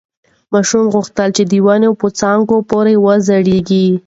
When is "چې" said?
1.37-1.43